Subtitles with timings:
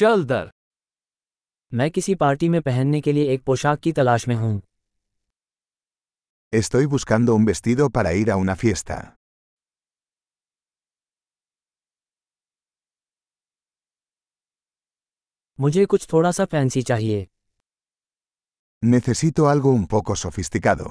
[0.00, 0.50] चल दर
[1.72, 4.60] मैं किसी पार्टी में पहनने के लिए एक पोशाक की तलाश में हूँ
[6.52, 8.96] Estoy buscando un vestido para ir a una fiesta.
[15.58, 17.26] मुझे कुछ थोड़ा सा फैंसी चाहिए
[18.82, 20.90] Necesito algo un poco sofisticado.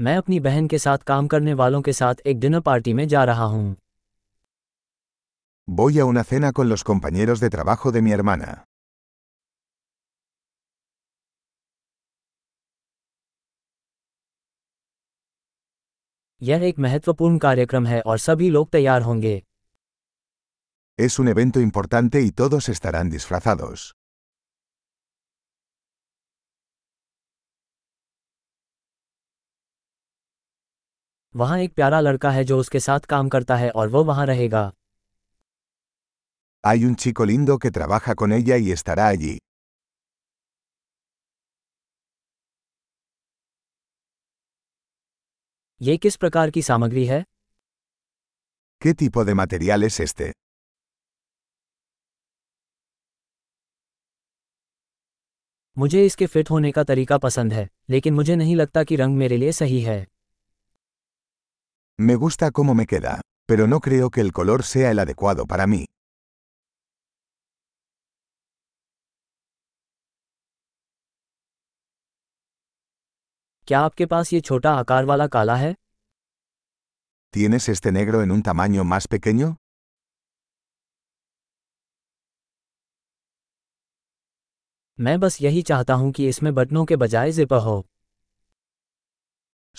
[0.00, 3.24] मैं अपनी बहन के साथ काम करने वालों के साथ एक डिनर पार्टी में जा
[3.30, 3.76] रहा हूँ
[5.68, 8.48] Voy a una cena con los compañeros de trabajo de mi hermana.
[16.42, 19.40] यह एक महत्वपूर्ण कार्यक्रम है और सभी लोग तैयार होंगे
[20.98, 23.82] Es un evento importante y todos estarán disfrazados.
[31.34, 34.70] वहाँ एक प्यारा लड़का है जो उसके साथ काम करता है और वो वहाँ रहेगा
[36.64, 39.36] Hay un chico lindo que trabaja con ella y estará allí.
[45.80, 47.22] ये किस प्रकार की सामग्री है
[48.82, 50.30] ¿Qué tipo de material es este?
[55.76, 59.36] मुझे इसके फिट होने का तरीका पसंद है लेकिन मुझे नहीं लगता कि रंग मेरे
[59.36, 60.06] लिए सही है
[61.99, 65.65] Me gusta cómo me queda, pero no creo que el color sea el adecuado para
[65.65, 65.85] mí.
[73.67, 75.73] क्या आपके पास ये छोटा आकार वाला काला है
[77.33, 79.47] ¿Tienes este negro en un tamaño más pequeño?
[84.99, 87.75] मैं बस यही चाहता हूं कि इसमें बटनों के बजाय जिपर हो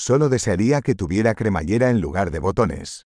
[0.01, 3.03] Solo desearía que tuviera cremallera en lugar de botones.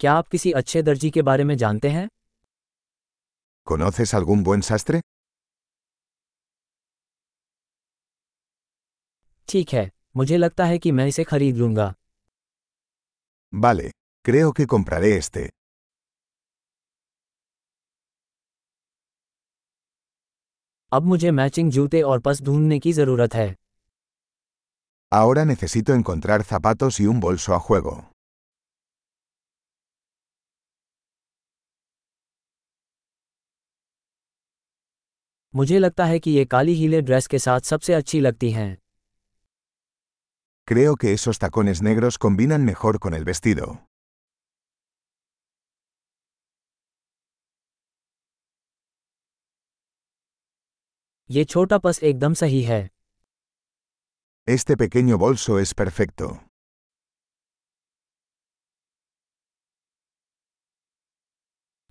[0.00, 2.08] क्या आप किसी अच्छे दर्जी के बारे में जानते हैं
[3.70, 5.00] ¿Conoces algún buen sastre?
[9.48, 11.94] ठीक है मुझे लगता है कि मैं इसे खरीद लूंगा
[13.52, 13.90] Vale,
[14.28, 15.48] creo que compraré este.
[20.93, 23.53] अब मुझे मैचिंग जूते और पस ढूँढने की ज़रूरत है
[25.11, 27.91] Ahora necesito encontrar zapatos y un bolso a juego.
[35.53, 38.75] मुझे लगता है कि ये काली हीले ड्रेस के साथ सबसे अच्छी लगती हैं
[40.67, 43.65] Creo que esos tacones negros combinan mejor con el vestido.
[51.31, 52.81] ये छोटा पस एकदम सही है
[54.47, 56.25] Este pequeño bolso es perfecto.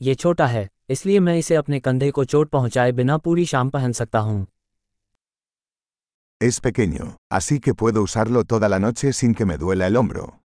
[0.00, 3.92] ये छोटा है इसलिए मैं इसे अपने कंधे को चोट पहुँचाए बिना पूरी शाम पहन
[3.92, 4.46] सकता हूँ
[6.40, 7.04] Es pequeño,
[7.38, 10.41] así que puedo usarlo toda la noche sin que me duela el hombro.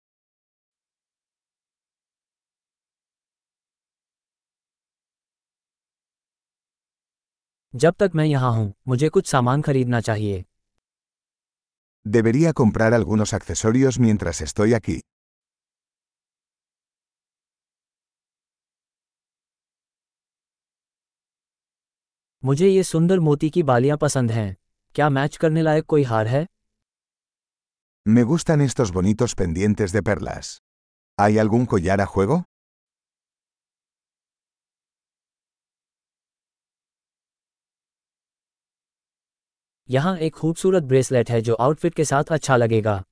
[7.74, 10.44] जब तक मैं यहाँ हूँ मुझे कुछ सामान खरीदना चाहिए
[12.06, 15.00] Debería comprar algunos accesorios mientras estoy aquí.
[22.42, 24.56] मुझे ये सुंदर मोती की बालियाँ पसंद हैं
[24.94, 26.46] क्या मैच करने लायक कोई हार है
[28.06, 30.50] Me gustan estos bonitos pendientes de perlas.
[31.18, 32.36] ¿Hay algún collar a juego?
[39.89, 43.03] यहाँ एक खूबसूरत ब्रेसलेट है जो आउटफिट के साथ अच्छा लगेगा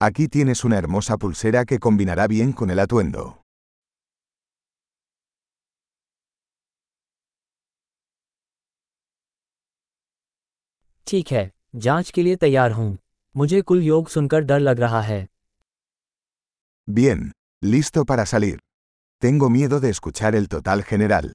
[0.00, 3.24] Aquí tienes una hermosa pulsera que combinará bien con el atuendo.
[11.06, 12.96] ठीक है जांच के लिए तैयार हूँ
[13.34, 15.26] मुझे कुल योग सुनकर डर लग रहा है
[16.88, 17.20] Bien,
[17.62, 18.56] listo para salir.
[19.22, 21.28] Tengo miedo de escuchar el total general.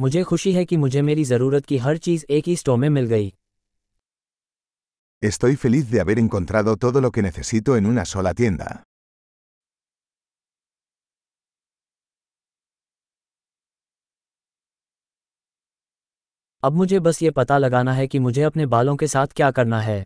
[0.00, 3.06] मुझे खुशी है कि मुझे मेरी ज़रूरत की हर चीज़ एक ही स्टोर में मिल
[3.06, 3.32] गई
[5.22, 8.68] Estoy feliz de haber encontrado todo lo que necesito en una sola tienda.
[16.62, 19.80] अब मुझे बस ये पता लगाना है कि मुझे अपने बालों के साथ क्या करना
[19.80, 20.04] है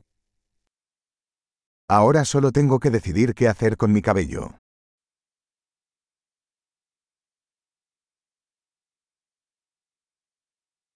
[1.90, 4.44] Ahora solo tengo que decidir qué hacer con mi cabello.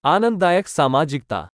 [0.05, 1.49] आनंददायक सामाजिकता।